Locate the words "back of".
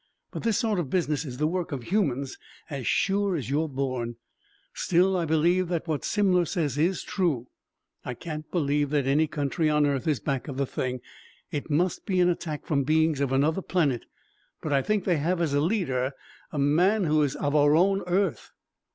10.19-10.57